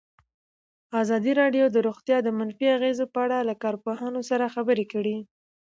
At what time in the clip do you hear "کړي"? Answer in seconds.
4.93-5.17